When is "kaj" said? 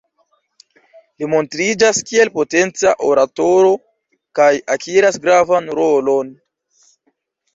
4.39-4.49